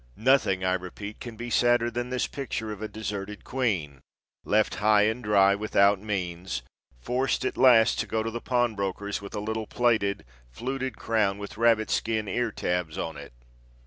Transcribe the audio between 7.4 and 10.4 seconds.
at last to go to the pawnbrokers with a little plated,